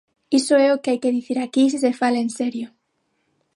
[0.39, 2.67] Iso é o que hai que dicir aquí se se fala en serio.